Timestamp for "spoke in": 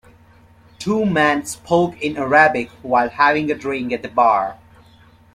1.45-2.17